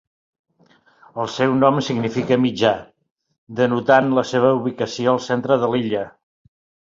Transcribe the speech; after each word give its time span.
El 1.23 1.27
seu 1.33 1.51
nom 1.57 1.75
significa 1.87 2.37
"mitjà", 2.45 2.71
denotant 3.61 4.09
la 4.21 4.25
seva 4.31 4.49
ubicació 4.61 5.13
al 5.15 5.23
centre 5.29 5.59
de 5.65 5.69
l'illa. 5.75 6.03